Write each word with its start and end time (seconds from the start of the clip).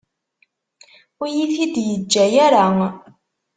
Ur 1.21 1.27
iyi-t-id-yeǧǧa 1.29 2.23
ara. 2.45 2.65